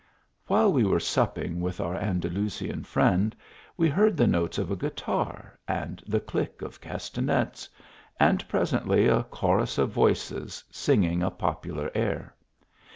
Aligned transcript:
THE 0.01 0.05
JOURNEY. 0.55 0.61
17 0.63 0.73
While 0.73 0.73
we 0.73 0.83
were 0.83 0.99
supping 0.99 1.59
with 1.61 1.79
our 1.79 1.93
Andalusian 1.95 2.83
friend, 2.85 3.35
we 3.77 3.87
heard 3.87 4.17
the 4.17 4.25
notes 4.25 4.57
of 4.57 4.71
a 4.71 4.75
guitar 4.75 5.59
and 5.67 6.01
the 6.07 6.19
click 6.19 6.63
of 6.63 6.81
castanets, 6.81 7.69
and 8.19 8.47
presently, 8.49 9.07
a 9.07 9.21
chorus 9.21 9.77
of 9.77 9.91
voices, 9.91 10.63
sing 10.71 11.03
ing 11.03 11.21
a 11.21 11.29
popular 11.29 11.91
air. 11.93 12.33